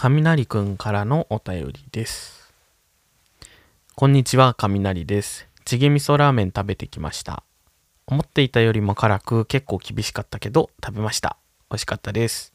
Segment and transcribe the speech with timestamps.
[0.00, 2.54] 雷くんからのお便りです。
[3.96, 5.48] こんにちは、雷です。
[5.64, 7.42] チゲ味噌ラーメン食べてきました。
[8.06, 11.36] 思っていたよりも辛く結構厳しかったけど食べました。
[11.68, 12.52] 美味しかったです。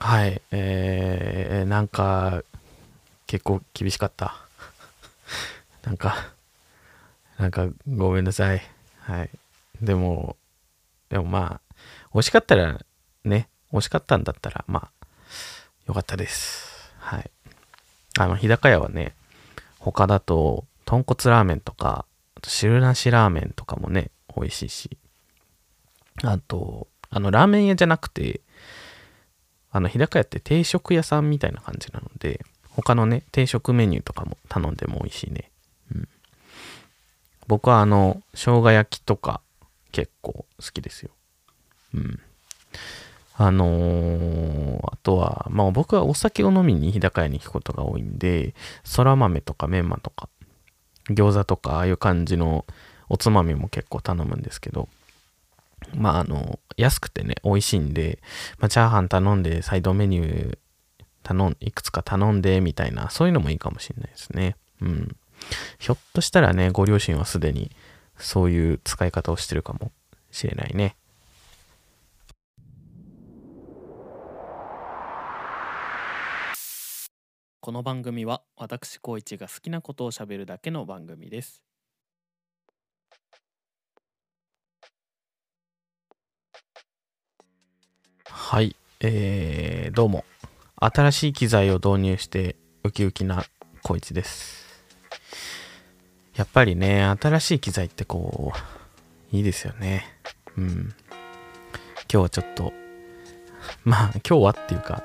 [0.00, 2.42] はい、えー、なんか
[3.28, 4.34] 結構厳しかった。
[5.86, 6.32] なんか、
[7.38, 8.60] なんかごめんなさい。
[8.98, 9.30] はい。
[9.80, 10.36] でも、
[11.08, 11.74] でもまあ、
[12.12, 12.84] 美味しかったら
[13.22, 14.99] ね、美味しかったんだったら、まあ、
[15.90, 16.92] よかったです。
[17.00, 17.30] はい。
[18.16, 19.12] あの、日高屋はね、
[19.80, 24.96] 他だと、豚骨ラーメンとか、あと汁なしラーメンとかもね、美味しいし、
[26.22, 28.40] あと、あの、ラーメン屋じゃなくて、
[29.72, 35.50] あの、日高屋って定食屋さんみたいな感じなので、他のね、定食メニューとかも頼んでも美味しいね。
[35.92, 36.08] うん。
[37.48, 39.40] 僕はあの、生姜焼きとか
[39.90, 41.10] 結構好きですよ。
[41.94, 42.20] うん。
[43.36, 44.59] あのー
[45.10, 50.28] とは、まあ僕はお酒を飲みに日高屋に行くことが多いんで、そら豆とかメンマとか、
[51.08, 52.64] 餃子とか、ああいう感じの
[53.08, 54.88] おつまみも結構頼むんですけど、
[55.96, 58.20] まああの、安くてね、美味しいんで、
[58.60, 60.58] まあチャーハン頼んで、サイドメニュー
[61.24, 64.54] 頼ん、いくつか頼んで、みたいな、そういうのもいいかもしれないですね。
[64.80, 65.16] うん。
[65.80, 67.72] ひょっとしたらね、ご両親はすでに
[68.16, 69.90] そういう使い方をしてるかも
[70.30, 70.94] しれないね。
[77.62, 81.62] この番組は私高一が好きなことをしゃべるだけの番組です。
[88.24, 90.24] はい、えー、どうも。
[90.76, 93.44] 新しい機材を導入してウキウキな
[93.82, 94.64] 高一です。
[96.36, 98.54] やっぱりね、新しい機材ってこ
[99.32, 100.06] う、いいですよね。
[100.56, 100.64] うん。
[100.64, 100.94] 今
[102.08, 102.72] 日はちょっと、
[103.84, 105.02] まあ今日はっていうか、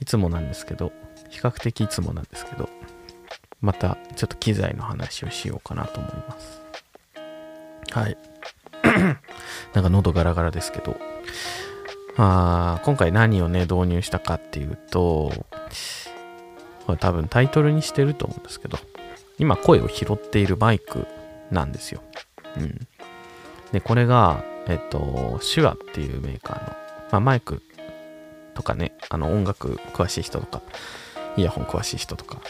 [0.00, 0.90] いつもなんですけど、
[1.30, 2.68] 比較的いつもなんですけど、
[3.60, 6.62] またちょっと機材の話をしようかなと思います。
[7.92, 8.16] はい。
[9.74, 10.96] なんか喉ガラガラですけど、
[12.16, 15.32] あ今回何をね、導入したかっていうと、
[16.86, 18.78] これ多分タイトルにしてると思うんですけど、
[19.38, 21.06] 今声を拾っているマイク
[21.50, 22.02] なんですよ。
[22.56, 22.86] うん。
[23.72, 26.70] で、これが、えっと、手話っていうメーカーの、
[27.12, 27.62] まあ、マイク
[28.54, 30.62] とかね、あの音楽詳しい人とか、
[31.38, 32.40] イヤホン詳しい人とか、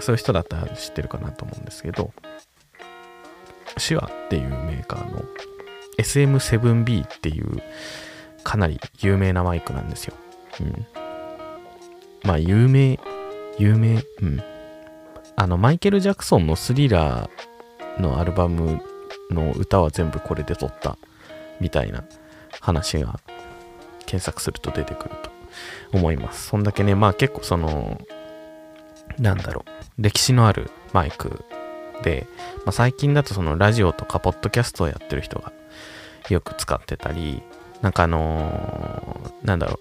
[0.00, 2.12] そういう人だったら知ってるかなと思うんですけど、
[3.76, 5.22] 手話っていうメーカーの
[5.98, 7.62] SM7B っていう
[8.42, 10.14] かなり有名なマイクなんですよ。
[10.60, 10.86] うん。
[12.24, 12.98] まあ、有名、
[13.58, 14.42] 有名、うん。
[15.36, 18.80] あの、マイケル・ジャクソンのスリラーのアルバム
[19.30, 20.98] の歌は全部これで撮った
[21.60, 22.04] みたいな
[22.60, 23.20] 話が
[24.06, 25.35] 検索すると出てくると
[25.92, 26.48] 思います。
[26.48, 28.00] そんだけね、まあ結構その、
[29.18, 31.44] なんだろう、歴史のあるマイク
[32.02, 32.26] で、
[32.58, 35.52] まあ、最近だとそのラジオとかポッドキャストをやってる人が
[36.28, 37.42] よく使ってたり、
[37.82, 39.80] なんかあのーなんだろ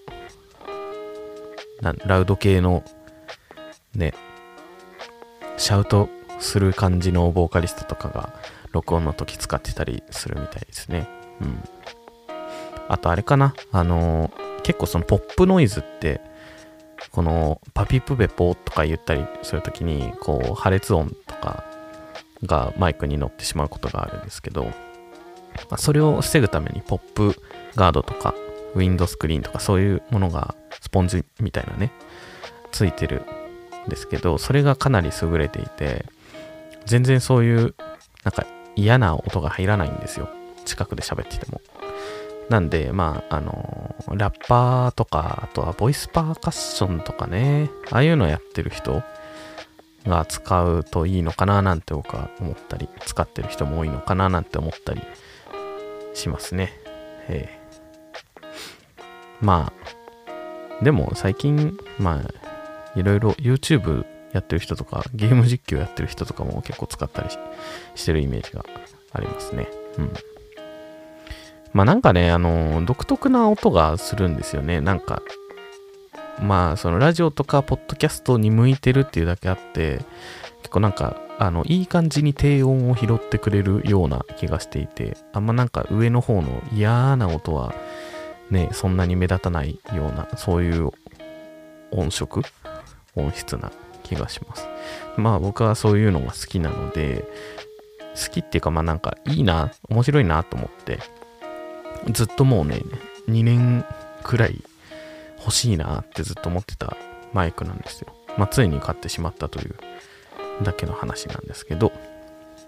[1.81, 2.83] う、なラウド系の
[3.93, 4.13] ね、
[5.57, 6.09] シャウト
[6.39, 8.33] する感じのボーカリストとかが
[8.71, 11.07] 録音の時使ってたりするみたいですね。
[11.41, 11.63] うん。
[12.87, 16.19] あとあれかな、あのー結構そのポップノイズって、
[17.11, 21.63] このパピプペポとか言ったりするときに、こう破裂音とか
[22.43, 24.71] がマイクに乗ってしまうことがあるんですけど、ま
[25.71, 27.39] あ、それを防ぐためにポップ
[27.75, 28.33] ガードとか
[28.73, 31.91] ウィンドスクリーンとかそういうものがスポンジみたいなね、
[32.71, 33.21] ついてる
[33.85, 36.05] んですけど、それがかなり優れていて、
[36.85, 37.75] 全然そういう
[38.23, 40.27] なんか嫌な音が入らないんですよ。
[40.65, 41.61] 近くで喋ってても。
[42.49, 49.01] なんで、まあ、あのラッパーとか、あとはボイスパーカッションとかね、ああいうのやってる人
[50.05, 55.01] が使うといいのかななんて僕は思ったり、使ってる人も多いのかななんて思ったり
[56.13, 56.71] しますね。
[57.27, 57.65] ええ
[59.41, 59.71] ま
[60.79, 67.29] あ、でも最近、まあ、いろいろ YouTube やってる人とか、ゲーム実況やってる人とかも結構使ったり
[67.95, 68.65] してるイメージが
[69.13, 69.67] ありますね。
[69.97, 70.13] うん。
[71.75, 74.79] まあなんかね、あの、独特な音がするんですよね。
[74.79, 75.21] なんか、
[76.41, 79.99] まあそのラジオとかポッドキャストに向いてるっていうだけあって、
[80.61, 87.75] 結構なんか、あの、いい感じに低音を拾ってくれるような気がしていて、あんまなんか上の方の嫌な音は
[88.49, 90.91] ね、そんなに目立たないような、そういう
[91.91, 92.41] 音色、
[93.17, 93.73] 音質な
[94.03, 94.65] 気がします。
[95.17, 97.25] まあ僕はそういうのが好きなので、
[98.15, 100.99] 好きっていうかまあなんかいいな、面白いなと思って、
[102.11, 102.81] ずっともうね、
[103.27, 103.85] 2年
[104.23, 104.63] くらい、
[105.39, 106.97] 欲しいなってずっと思ってた
[107.33, 108.15] マイクなんですよ。
[108.37, 109.75] まあ、ついに買ってしまったという
[110.63, 111.91] だけの話なんですけど、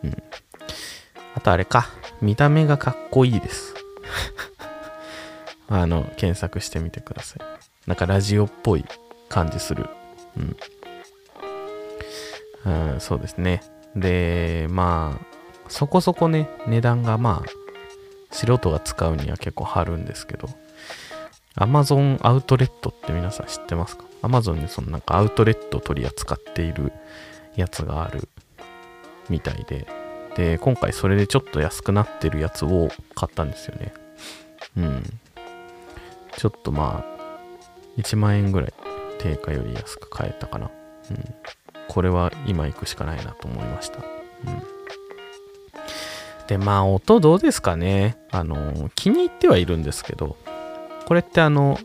[0.03, 0.23] うん。
[1.35, 1.87] あとあれか、
[2.21, 3.75] 見た目がかっこいいです。
[5.69, 7.39] あの、検索してみてください。
[7.87, 8.85] なんかラジオっぽい
[9.29, 9.87] 感じする。
[10.37, 10.57] うん。
[12.93, 13.63] うん、そうですね。
[13.95, 17.49] で、まあ、そこそこね、値段がまあ、
[18.37, 20.47] 素人が使うには結構張るんですけど、
[21.55, 26.91] Amazon アウトレットって皆さん知ってますか ?Amazon にそのなんかアウトレット取り扱っている
[27.55, 28.29] やつがある
[29.27, 29.87] みたいで、
[30.35, 33.91] で、今回それでちょっと安くなってるやつを買ったんですよね。
[34.77, 35.03] うん。
[36.37, 38.73] ちょっとまあ、1万円ぐらい
[39.17, 40.69] 定価より安く買えたかな。
[41.09, 41.35] うん。
[41.87, 43.97] これは今行くしかないなと思いました。
[43.97, 44.01] う
[44.51, 44.76] ん。
[46.47, 48.17] で、まあ、音どうですかね。
[48.31, 50.37] あの、気に入ってはいるんですけど、
[51.05, 51.79] これってあの、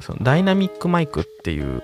[0.00, 1.82] そのダイナミックマイクっていう、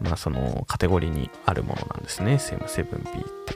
[0.00, 2.34] まあそのカテゴリーにあるものなんですね。
[2.34, 3.54] SM7B って。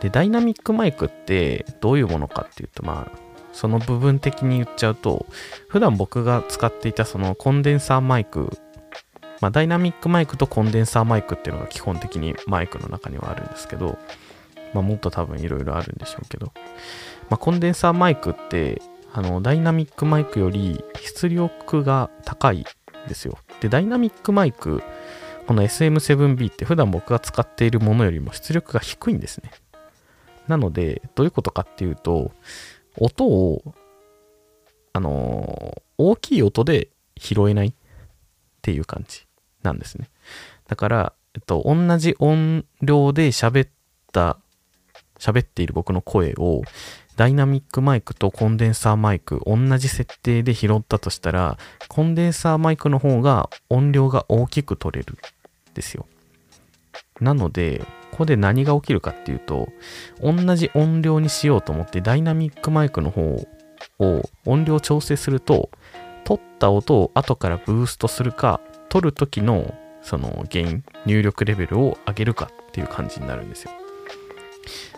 [0.00, 3.18] で、ダイナミックマイクってどういうものかっていうと、まあ、
[3.52, 5.26] その部分的に言っちゃうと、
[5.68, 8.50] 普段僕が使っていたそのコンデンサーマイク、
[9.40, 13.98] まあ、ダイナミックマイクとコンデンサーマイクっていうのが基本的にマイクの中にはあるんですけど、
[14.74, 16.52] まあ、もっと多分いろいろあるんでしょうけど、
[17.28, 18.80] まあ、コンデンサーマイクって、
[19.12, 22.64] あの、ダイナミックマイクより出力が高い
[23.08, 23.38] ですよ。
[23.60, 24.82] で、ダイナミックマイク、
[25.46, 29.50] この SM7B って普段僕が使っているものよりも出力が低いんですね。
[30.48, 32.32] なので、どういうことかっていうと、
[32.98, 33.74] 音を、
[34.92, 37.72] あの、大きい音で拾えないっ
[38.62, 39.26] ていう感じ
[39.62, 40.08] なんですね。
[40.68, 43.70] だから、えっと、同じ音量で喋っ
[44.12, 44.38] た、
[45.22, 46.62] 喋っている僕の声を、
[47.16, 51.58] ダイナミックマイクとコンデンサーマイク、同じ設定で拾ったとしたら、
[51.88, 55.16] コンデンサーマイクの方が音量が大きく取れるん
[55.74, 56.06] ですよ。
[57.20, 59.68] なので、ここで何が起きるかっていうと、
[60.20, 63.46] 同じ音量にしようと思ってダイナミックマイクの方
[64.00, 65.70] を音量調整すると、
[66.24, 73.70] 取った音を後からブーストするか、取る時のそのゲイン、入力レベルを上げるかっていう感じになるんですよ。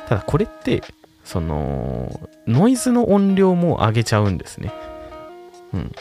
[0.09, 0.83] ただこれって、
[1.25, 4.73] その、ノイズの音量も上げちゃうんですね。
[5.73, 5.93] うん。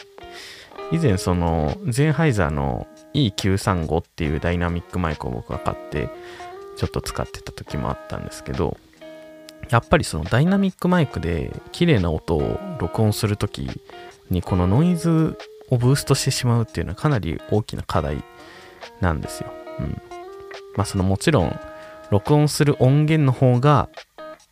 [0.92, 6.08] 以前その、ゼンハイザーの E935 っていうダイナミックマイクを僕が買って、
[6.76, 8.76] ちょっと使ってた時もあったんですけど、
[9.70, 13.68] やっぱりそのダイナミックマイクで綺麗な音を録音するとき
[14.30, 15.38] にこのノイズ
[15.70, 18.22] をブーストしてしまうっていうのはかなり大きな課題
[19.00, 19.50] なんですよ。
[19.80, 20.02] うん。
[20.76, 21.60] まあそのもちろん
[22.10, 23.88] 録音する音源の方が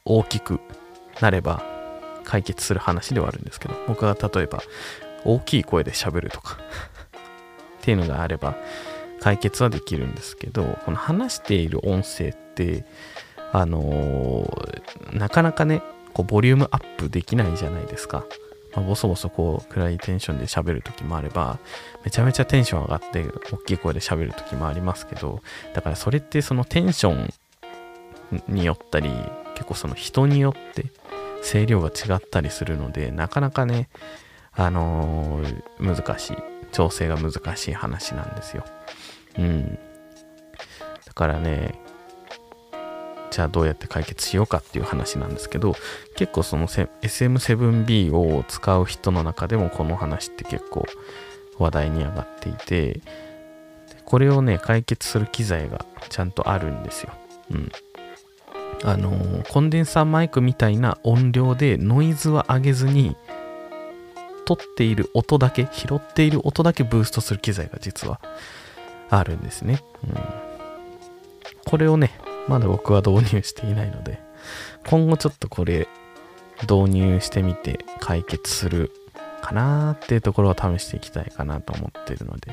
[0.05, 0.61] 大きく
[1.21, 1.63] なれば
[2.25, 4.61] 解決する話ではあるんですけど、僕が例えば
[5.25, 6.59] 大きい声で喋るとか
[7.79, 8.57] っていうのがあれば、
[9.21, 12.85] 解決はできるんですけど、この話している音声って、
[13.53, 15.83] あのー、なかなかね、
[16.15, 18.25] こうボリュームアップできないじゃないですか。
[18.75, 21.59] まあ、ボソボソこう暗いテンションで喋る時もあれば、
[22.05, 25.41] めちゃめちゃテンション上がって大きい声で喋る時もありますけど、
[25.75, 27.33] だからそれってそのテンション
[28.49, 29.11] によったり、
[29.55, 30.87] 結構その人によって
[31.43, 33.89] 声量が違ったりするので、なかなかね、
[34.53, 36.37] あのー、難しい、
[36.73, 38.65] 調整が難しい話なんですよ。
[39.39, 39.79] うん。
[41.07, 41.79] だからね、
[43.31, 45.75] じゃあどうやって解決しようかっていう話なんですけど、
[46.17, 50.87] 結構その SM7B を使う人の中でもこの話って結構
[51.59, 53.01] 話題に上がっていて、
[54.05, 57.13] これをね、解決する機材がちゃんとあるんですよ。
[57.51, 57.73] うん。
[58.85, 63.17] あのー、コンデンサーマイクみたいな音量でノイズは上げずに、
[64.45, 68.21] 取っている音だけ、拾っている音だけブーストする機材が実は
[69.09, 69.83] あるんですね。
[70.05, 70.19] うん。
[71.65, 72.13] これをね、
[72.49, 74.19] まだ僕は導入していないので、
[74.87, 75.87] 今後ちょっとこれ
[76.63, 78.91] 導入してみて解決する
[79.41, 82.53] かなーっていうところを試していきたいかなと思ってるので、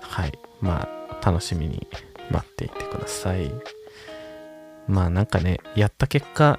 [0.00, 0.38] はい。
[0.60, 0.88] ま
[1.20, 1.86] あ、楽しみに
[2.30, 3.50] 待っていてください。
[4.88, 6.58] まあなんかね、やった結果、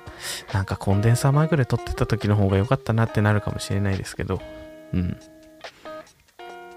[0.53, 4.41] なんかコンデンサーマイクで撮ってた時の方が良かったなってなるかもしれないですけど、
[4.93, 5.17] うん。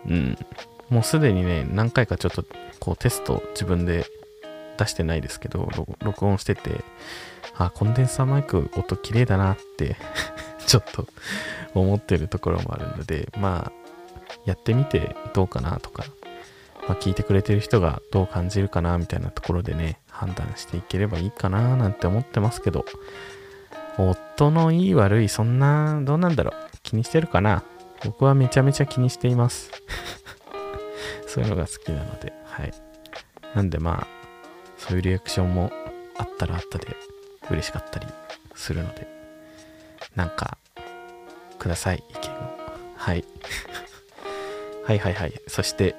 [0.07, 0.39] うん。
[0.91, 2.45] もうすでにね、何回かちょっと
[2.81, 4.07] こうテスト自分で
[4.77, 5.69] 出してないですけど、
[6.01, 6.85] 録音してて、
[7.57, 9.97] あ、コンデンサーマイク音綺麗だなって
[10.67, 11.07] ちょっと
[11.75, 13.73] 思ってるところもあるので、まあ、
[14.45, 16.05] やってみてどうかなとか、
[16.89, 22.85] まあ、聞いてくれてる人がどう感じるかなみたいなところでね、判断していければいいかななんて思ってますけど、
[23.97, 27.63] 夫のいい悪い、そんな、どうなんだろう気にしてるかな
[28.05, 29.71] 僕はめちゃめちゃ気にしています
[31.27, 32.73] そういうのが好きなので、はい。
[33.55, 34.07] なんでまあ、
[34.77, 35.73] そういうリアクションも
[36.19, 36.97] あったらあったで
[37.51, 38.07] 嬉しかったり
[38.55, 39.09] するので、
[40.15, 40.59] なんか、
[41.59, 42.59] ください、意見を。
[42.97, 43.25] はい。
[44.85, 45.33] はいはいはい。
[45.47, 45.97] そして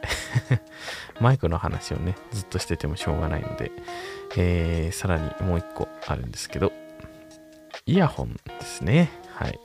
[1.19, 3.71] マイクの話をね、ずっとしててもしょうがないので、
[4.37, 6.71] えー、さらにもう一個あるんですけど、
[7.85, 9.09] イヤホンですね。
[9.33, 9.59] はい。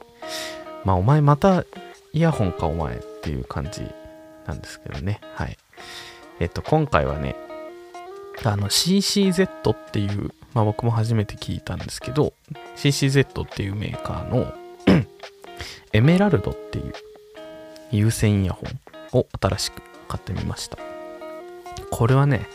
[0.85, 1.65] まあ、お前また
[2.13, 3.83] イヤホンかお前っていう感じ
[4.47, 5.21] なんですけどね。
[5.35, 5.59] はい。
[6.39, 7.37] えっと、今回はね、
[8.45, 12.33] あの CCZ っていうまあ僕も初めて聞いたんですけど、
[12.77, 14.53] CCZ っていうメーカーの
[15.93, 16.93] エメラルドっていう
[17.91, 20.79] 有線イヤホンを新しく買ってみました。
[21.91, 22.47] これはね、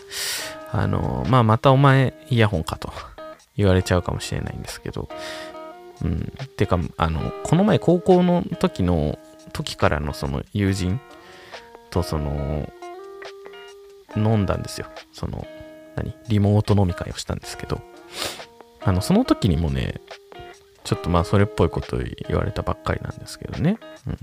[0.72, 2.92] あの、まあまたお前イヤホンかと
[3.58, 5.10] 言われちゃうかもしれないんですけど、
[6.04, 9.18] うん、てか、あの、この前高校の時の、
[9.54, 11.00] 時からのその友人
[11.90, 12.70] とその、
[14.16, 14.88] 飲んだんですよ。
[15.14, 15.46] その、
[15.96, 16.14] 何？
[16.28, 17.82] リモート飲み会をしたんですけど、
[18.82, 20.02] あの、その時にもね、
[20.84, 23.78] ちょっとまあそれっぽいこと言われたばっかりなんですけどね。
[24.08, 24.18] うん。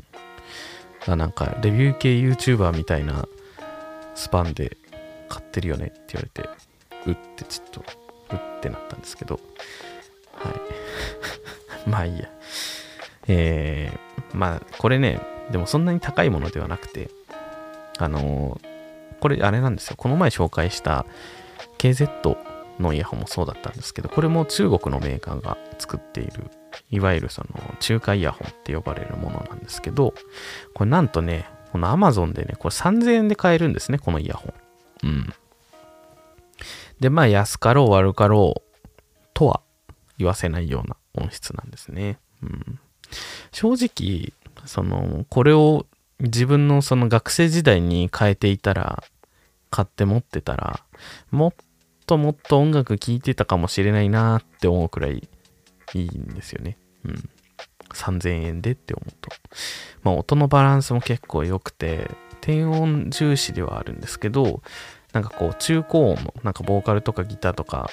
[1.06, 3.26] あなんか、レビュー系 YouTuber みたいな
[4.14, 4.76] スパンで
[5.28, 6.48] 買ってるよねって言われて、
[7.06, 9.40] うってちょっと、うってなったんですけど、
[10.34, 10.54] はい。
[11.88, 12.28] まあいいや。
[13.28, 17.10] えー、まあこれね、でもそんなに高いものではなくて、
[17.98, 19.96] あのー、これあれなんですよ。
[19.96, 21.06] この前紹介した
[21.78, 22.36] KZ
[22.80, 26.50] のイヤホンもそうだったんですけど、これも中国のメーカーが作っている、
[26.90, 30.14] いわゆるその中華イヤホンって呼ばれるものなんですけど、
[30.74, 34.52] これなんとね、この Amazon でね、これ3000円で買えるんですね、このイヤホ
[35.02, 35.08] ン。
[35.08, 35.34] うん。
[37.00, 38.80] で、まあ安かろう悪かろう
[39.34, 39.62] とは
[40.18, 42.18] 言わせないような音質なんですね。
[42.42, 42.78] うん。
[43.50, 44.32] 正直、
[44.66, 45.86] その、これを
[46.20, 49.02] 自分のその学生時代に変えていたら、
[49.70, 50.84] 買って持ってたら、
[51.30, 51.54] もっ
[52.06, 55.28] ともっと音楽聴いてたかもしれないなって思うくらい
[55.94, 56.76] いいんですよね。
[57.04, 57.28] うん。
[57.92, 59.30] 3000円でって思うと。
[60.02, 64.62] まあ音のバランスも結構良くて、低音重視ではあるんですけど、
[65.12, 67.90] なんかこう中高音の、なんかボーカルとかギターとか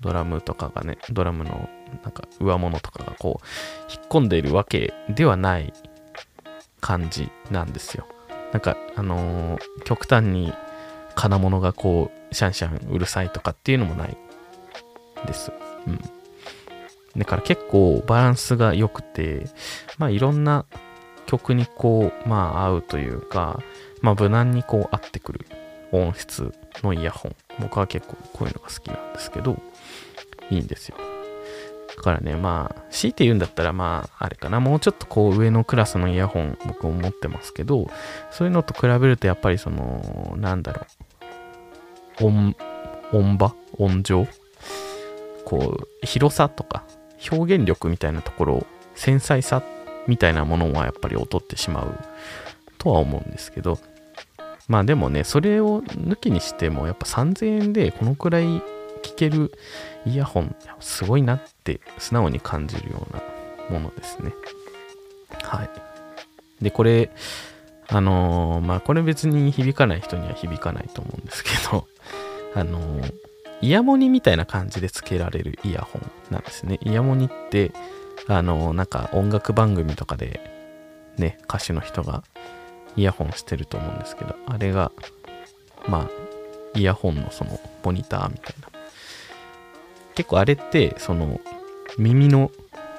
[0.00, 1.68] ドラムとかがね、ドラムの
[2.02, 5.72] なんか上物とかがこう引っ込んでいるわけではない
[6.80, 8.06] 感じなんですよ。
[8.52, 10.52] なんかあのー、極端に
[11.16, 14.16] 金物がこう、シャンシャンうるさいとかっていうのもない
[15.26, 15.50] です。
[15.86, 16.15] うん。
[17.16, 19.46] だから結構バランスが良くて、
[19.98, 20.66] まあいろんな
[21.26, 23.60] 曲にこう、まあ合うというか、
[24.02, 25.46] まあ無難にこう合ってくる
[25.92, 27.36] 音質のイヤホン。
[27.60, 29.56] 僕は結構こういうのが好きなんですけど、
[30.50, 30.96] いいんですよ。
[31.96, 37.90] だからね、まあ、強いて言うんだったら、まあ、あれかな、もうちょっとこう上のクラスのイヤホン僕も持ってますけど、
[38.30, 40.86] そういうのと比べるとやっぱりその、なんだろ
[42.20, 42.54] う、音、
[43.12, 43.54] 音場？
[43.78, 44.26] 音情
[45.46, 46.84] こう、広さとか、
[47.30, 49.62] 表現力みたいなところ、繊細さ
[50.06, 51.98] みたいなものはやっぱり劣ってしまう
[52.78, 53.78] とは思うんですけど、
[54.68, 58.62] まあでもね、それを抜きにしても、やっぱ3000円でこのくらい
[59.02, 59.52] 聴ける
[60.04, 63.22] イヤホン、すごいなって素直に感じるような
[63.78, 64.32] ものですね。
[65.42, 65.70] はい。
[66.62, 67.10] で、これ、
[67.88, 71.86] あのー、まあこれ別に響かない人には響かないと思うんですけど、
[72.54, 73.12] あのー、
[73.62, 76.78] イヤモニみたいな感じで付けられるイヤホンなんですね。
[76.82, 77.72] イヤモニって、
[78.28, 80.40] あの、なんか音楽番組とかで、
[81.16, 82.22] ね、歌手の人が
[82.96, 84.92] イヤホンしてると思うんですけど、あれが、
[85.88, 88.68] まあ、イヤホンのそのモニターみたいな。
[90.14, 91.40] 結構あれって、その
[91.98, 92.50] 耳の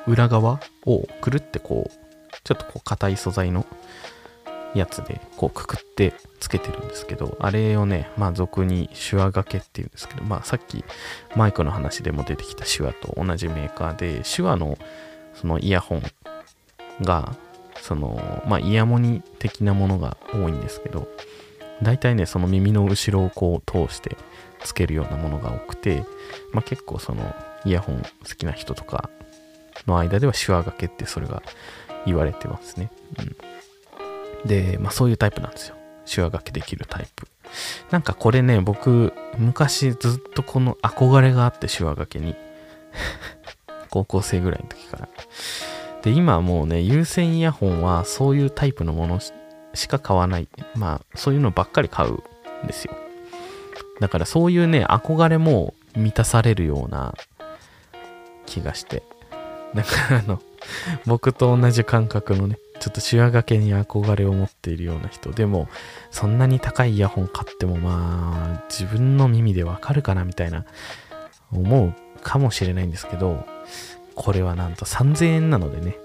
[0.08, 2.08] 裏側をくるってこう、
[2.44, 3.66] ちょっとこう硬い素材の
[4.78, 10.84] やつでこうくくってつけてるんですけど、あれをね、まあ俗に手話掛けっていうんですけど、まあさっき
[11.36, 14.78] マイクの話でも出てきた手話と同じメーカーで、手話の
[15.34, 16.04] そのイヤホン
[17.02, 17.36] が、
[17.82, 21.08] その、まあイヤモニ的なものが多いんですけど、
[21.82, 24.18] 大体ね、その耳の後ろをこう通して
[24.64, 26.04] つけるようなものが多くて、
[26.54, 29.10] まあ結構そのイヤホン好きな人とか
[29.86, 31.44] の間では手話掛けってそれが
[32.06, 32.90] 言われてますね。
[33.20, 33.36] うん。
[34.46, 35.76] で、まあそういうタイプなんですよ。
[36.06, 37.28] 手話書きできるタイプ。
[37.92, 42.36] なんかこれね、僕、昔ずっとこの憧れがあって手話書きに。
[43.90, 45.10] 高校生ぐらいの時から。
[46.02, 49.20] で、今はもうね、有線イヤホンはそういうタイプのもの
[49.74, 50.48] しか買わない。
[50.76, 52.14] まあ、そういうのばっかり買う
[52.64, 52.96] んですよ。
[54.00, 57.16] だからそういうね、憧れも満たされるような
[58.46, 59.04] 気がして。
[59.74, 60.42] だからあの、
[61.06, 65.68] 僕と同じ感覚のね、ちょっとシワ掛けに憧れを持っているような人でも
[66.10, 70.64] そんなに高いイヤホン買ってもまあ自分の耳でわかるかなみたいな
[71.52, 73.46] 思うかもしれないんですけど
[74.16, 75.98] これはなんと3000円なのでね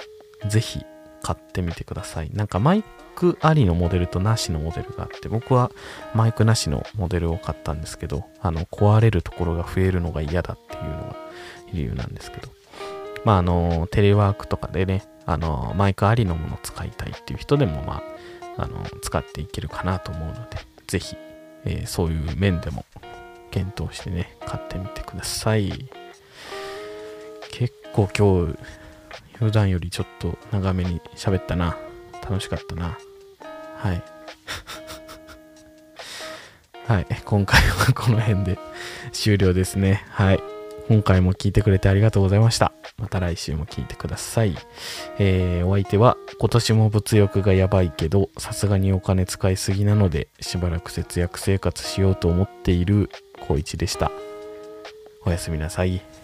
[0.49, 0.85] ぜひ
[1.23, 2.31] 買ってみてください。
[2.33, 2.83] なんかマイ
[3.15, 5.71] クありのモデルとなしのモデルがあって僕は
[6.17, 11.17] マイクなしのモデルを買ったんですけどあの壊れるところが増えるのが嫌だっていうのが
[11.73, 12.62] 理由なんですけど。
[13.25, 18.03] まああのテレワークとかでねあのマイクありのものを使いたいっていう人でもま
[18.57, 21.17] ああの使っていけるかなと思うのでぜひ、
[21.65, 22.85] えー、そういう面でも
[23.51, 25.89] 検討してね買ってみてください。
[27.51, 28.59] 結構今日
[29.39, 31.77] 普段よりちょっと長めに喋ったな。
[32.23, 32.99] 楽しかったな。
[33.77, 34.03] はい。
[36.87, 37.07] はい。
[37.25, 38.59] 今回はこの辺で
[39.13, 40.05] 終了ですね。
[40.11, 40.43] はい。
[40.89, 42.73] 今回も聞いてくれてありがとうございました。
[43.03, 44.57] また来週も聞いてください。
[45.19, 54.13] えー、お相手は今年も物欲がやばいけど、さすがにお金使いすぎなので、しばらく節約生活しようと思っている高一でした。
[55.27, 56.22] おやすみなさい。